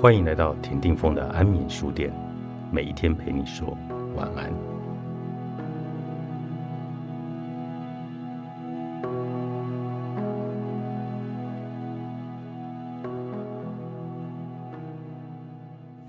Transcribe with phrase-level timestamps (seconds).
[0.00, 2.10] 欢迎来到田定峰的安眠书店，
[2.72, 3.76] 每一天陪你说
[4.16, 4.50] 晚安。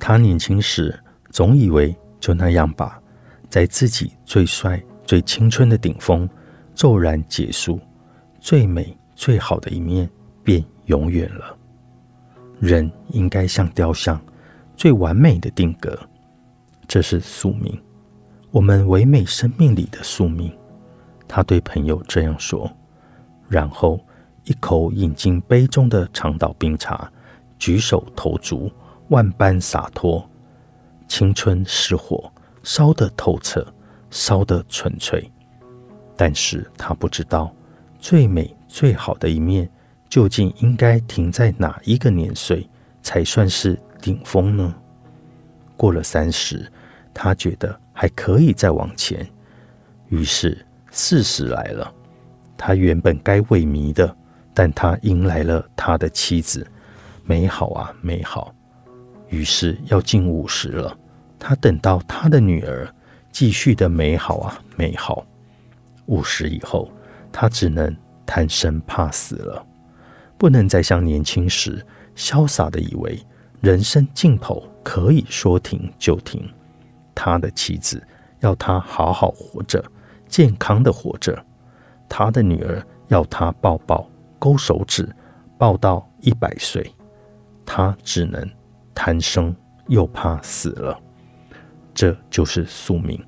[0.00, 0.92] 他年轻时
[1.30, 3.00] 总以为就那样吧，
[3.48, 6.28] 在自己最帅、最青春的顶峰
[6.74, 7.78] 骤然结束，
[8.40, 10.10] 最美、最好的一面
[10.42, 11.55] 便永远了。
[12.58, 14.20] 人应该像雕像，
[14.76, 15.98] 最完美的定格，
[16.88, 17.78] 这是宿命，
[18.50, 20.50] 我们唯美生命里的宿命。
[21.28, 22.70] 他对朋友这样说，
[23.48, 24.00] 然后
[24.44, 27.10] 一口饮进杯中的长岛冰茶，
[27.58, 28.70] 举手投足
[29.08, 30.26] 万般洒脱。
[31.08, 32.32] 青春是火，
[32.62, 33.66] 烧得透彻，
[34.10, 35.30] 烧得纯粹。
[36.16, 37.54] 但是他不知道，
[37.98, 39.70] 最美最好的一面。
[40.16, 42.66] 究竟应该停在哪一个年岁
[43.02, 44.74] 才算是顶峰呢？
[45.76, 46.66] 过了三十，
[47.12, 49.28] 他觉得还可以再往前。
[50.08, 50.56] 于是
[50.90, 51.92] 四十来了，
[52.56, 54.16] 他原本该萎靡的，
[54.54, 56.66] 但他迎来了他的妻子，
[57.22, 58.54] 美好啊美好。
[59.28, 60.96] 于是要近五十了，
[61.38, 62.90] 他等到他的女儿，
[63.30, 65.26] 继续的美好啊美好。
[66.06, 66.90] 五十以后，
[67.30, 67.94] 他只能
[68.24, 69.66] 贪生怕死了。
[70.38, 71.84] 不能再像年轻时
[72.14, 73.18] 潇洒的以为
[73.60, 76.46] 人生尽头可以说停就停。
[77.14, 78.02] 他的妻子
[78.40, 79.82] 要他好好活着，
[80.28, 81.34] 健康的活着；
[82.08, 85.08] 他的女儿要他抱抱、勾手指，
[85.56, 86.92] 抱到一百岁。
[87.64, 88.48] 他只能
[88.94, 89.56] 贪生，
[89.88, 91.00] 又怕死了。
[91.94, 93.18] 这就是宿命。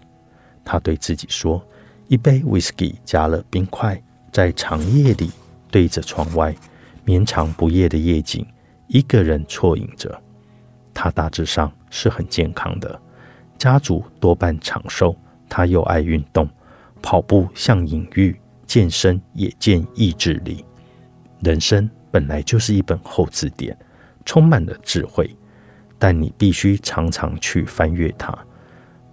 [0.62, 1.66] 他对自己说
[2.06, 5.30] ：“一杯 whisky 加了冰块，在长夜里
[5.70, 6.54] 对着窗外。”
[7.08, 8.46] 绵长不夜的夜景，
[8.86, 10.22] 一个人啜饮着。
[10.92, 13.00] 他大致上是很健康的，
[13.56, 15.16] 家族多半长寿。
[15.48, 16.46] 他又爱运动，
[17.00, 20.62] 跑步像隐喻，健身也见意志力。
[21.40, 23.74] 人生本来就是一本厚字典，
[24.26, 25.34] 充满了智慧，
[25.98, 28.36] 但你必须常常去翻阅它。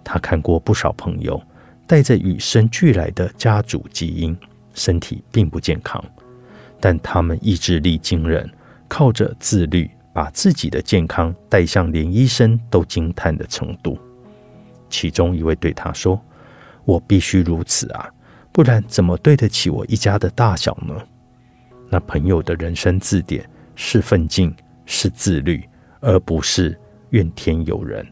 [0.04, 1.42] 他看过不少朋友
[1.86, 4.36] 带着与生俱来的家族基因，
[4.74, 6.04] 身体并不健康。
[6.80, 8.48] 但他们意志力惊人，
[8.88, 13.98] 靠着自律，把自己的健康带向连医生都惊叹的程度。
[14.88, 16.20] 其中一位对他说
[16.84, 18.08] ：“我必须如此啊，
[18.52, 20.94] 不然怎么对得起我一家的大小呢？”
[21.90, 24.54] 那朋友的人生字典是奋进，
[24.84, 25.68] 是自律，
[26.00, 26.78] 而不是
[27.10, 28.06] 怨天尤人。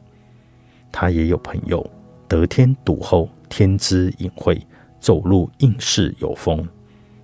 [0.91, 1.85] 他也有朋友
[2.29, 4.61] 得天独厚，天资隐晦，
[5.01, 6.67] 走路应是有风。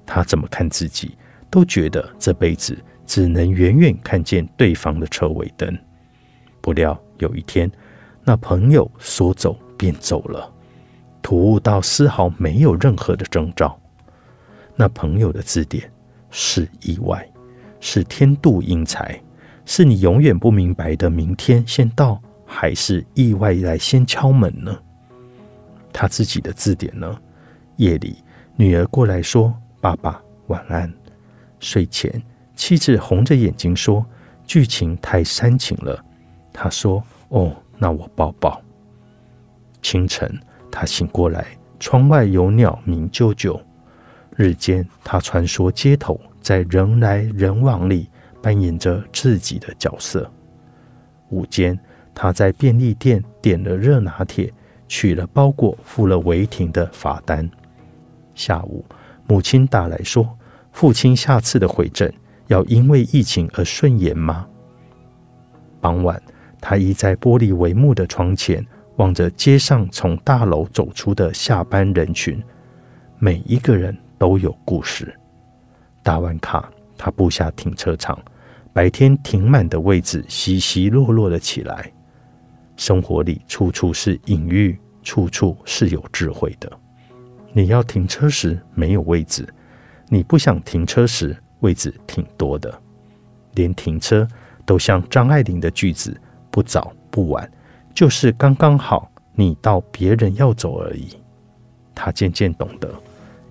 [0.04, 1.16] 他怎么看自己？
[1.50, 5.76] 都觉得这辈子只能远远看见对方的车尾灯。
[6.60, 7.70] 不料有一天，
[8.22, 10.50] 那朋友说走便走了，
[11.20, 13.78] 突兀到丝毫没有任何的征兆。
[14.76, 15.90] 那朋友的字典
[16.30, 17.28] 是意外，
[17.80, 19.20] 是天妒英才，
[19.64, 24.78] 是你永远不明白的明天先到，还是意外来先敲门呢？
[25.92, 27.18] 他自己的字典呢？
[27.76, 28.22] 夜里，
[28.56, 30.92] 女儿过来说：“爸爸晚安。”
[31.60, 32.20] 睡前，
[32.56, 34.04] 妻子红着眼睛说
[34.44, 36.04] ：“剧情太煽情了。”
[36.52, 38.60] 他说：“哦，那我抱抱。”
[39.80, 41.46] 清晨，他醒过来，
[41.78, 43.60] 窗外有鸟鸣啾啾。
[44.36, 48.08] 日间，他穿梭街头，在人来人往里
[48.42, 50.30] 扮演着自己的角色。
[51.28, 51.78] 午间，
[52.14, 54.52] 他在便利店点了热拿铁，
[54.88, 57.48] 取了包裹，付了违停的罚单。
[58.34, 58.84] 下午，
[59.26, 60.36] 母亲打来说。
[60.72, 62.12] 父亲下次的回诊
[62.46, 64.46] 要因为疫情而顺延吗？
[65.80, 66.20] 傍晚，
[66.60, 68.64] 他倚在玻璃帷幕的窗前，
[68.96, 72.42] 望着街上从大楼走出的下班人群，
[73.18, 75.14] 每一个人都有故事。
[76.02, 78.18] 打完卡，他步下停车场，
[78.72, 81.92] 白天停满的位置稀稀落落了起来。
[82.76, 86.70] 生活里处处是隐喻，处处是有智慧的。
[87.52, 89.46] 你要停车时没有位置。
[90.12, 92.82] 你不想停车时，位置挺多的，
[93.54, 94.26] 连停车
[94.66, 96.20] 都像张爱玲的句子
[96.50, 97.48] ：“不早不晚，
[97.94, 101.16] 就是刚刚好，你到别人要走而已。”
[101.94, 102.92] 他渐渐懂得，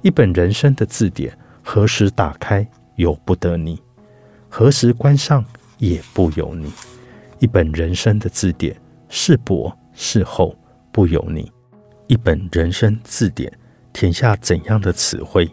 [0.02, 1.32] 一本人生的字典，
[1.64, 2.68] 何时打开
[2.98, 3.82] 由不得你，
[4.50, 5.46] 何时关上
[5.78, 6.70] 也不由你。
[7.40, 8.76] 一本人生的字典，
[9.08, 10.54] 是薄是厚
[10.92, 11.50] 不由你。
[12.08, 13.50] 一本人生字典，
[13.94, 15.50] 填下怎样的词汇？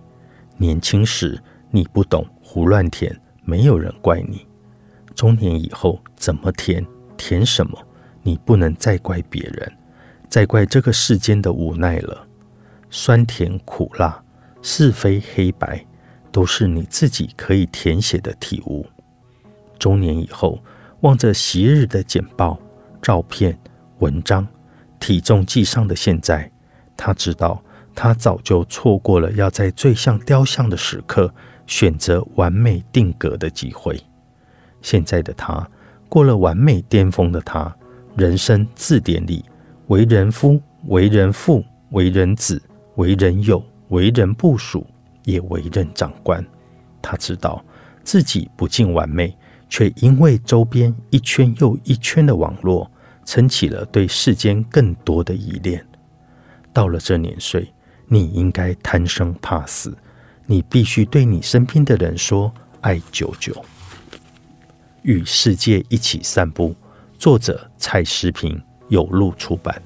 [0.58, 3.14] 年轻时你不懂胡乱填，
[3.44, 4.46] 没有人怪你；
[5.14, 6.84] 中年以后怎么填
[7.16, 7.78] 填什么，
[8.22, 9.72] 你不能再怪别人，
[10.28, 12.26] 再怪这个世间的无奈了。
[12.90, 14.22] 酸甜苦辣、
[14.62, 15.84] 是非黑白，
[16.32, 18.86] 都是你自己可以填写的体悟。
[19.78, 20.58] 中年以后，
[21.00, 22.58] 望着昔日的简报、
[23.02, 23.58] 照片、
[23.98, 24.46] 文章，
[24.98, 26.50] 体重计上的现在，
[26.96, 27.62] 他知道
[27.96, 31.32] 他早就错过了要在最像雕像的时刻
[31.66, 34.00] 选择完美定格的机会。
[34.82, 35.68] 现在的他
[36.08, 37.74] 过了完美巅峰的他，
[38.14, 39.44] 人生字典里
[39.88, 42.62] 为人夫、为人父、为人子、
[42.94, 44.86] 为人友、为人部属，
[45.24, 46.46] 也为人长官。
[47.02, 47.64] 他知道
[48.04, 49.36] 自己不尽完美。
[49.68, 52.88] 却因为周边一圈又一圈的网络，
[53.24, 55.84] 撑起了对世间更多的依恋。
[56.72, 57.68] 到了这年岁，
[58.08, 59.96] 你应该贪生怕死，
[60.46, 63.64] 你必须对你身边的人说“爱久久”。
[65.02, 66.74] 与世界一起散步。
[67.18, 69.82] 作者：蔡诗平，有路出版。